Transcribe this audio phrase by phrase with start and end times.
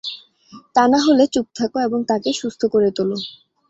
[0.75, 3.17] তা নাহলে চুপ থাকো, এবং তাকে সুস্থ করে তোলো।